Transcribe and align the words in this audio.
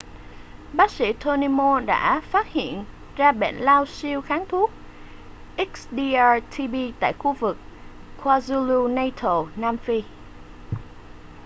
bác 0.73 0.91
sĩ 0.91 1.13
tony 1.13 1.47
moll 1.47 1.85
đã 1.85 2.21
phát 2.31 2.47
hiện 2.47 2.83
ra 3.17 3.31
bệnh 3.31 3.55
lao 3.55 3.85
siêu 3.85 4.21
kháng 4.21 4.45
thuốc 4.49 4.71
xdr-tb 5.57 6.91
tại 6.99 7.13
khu 7.19 7.33
vực 7.33 7.57
kwazulu-natal 8.23 9.47
nam 9.55 9.77
phi 9.77 10.03